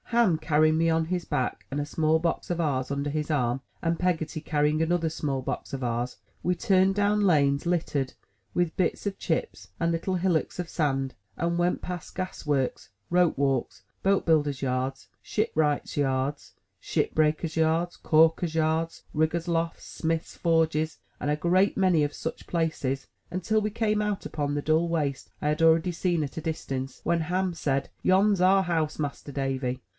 [0.05, 3.61] Ham carrying me on his back and a small box of ours under his arm,
[3.81, 8.11] and Peggotty carrying another small box of ours, we turned down lanes littered
[8.53, 13.37] with bits of chips and little hillocks of sand, and went past gas works, rope
[13.37, 20.97] walks, boat builders' yards, shipwrights' yards, ship breakers' yards, calkers' yards riggers' lofts, smiths' forges,
[21.21, 25.29] and a great many of such places, until we came out upon the dull waste
[25.41, 28.99] I had already seen at a distance; when Ham said, Yon's our house.
[28.99, 29.79] Master Davy!"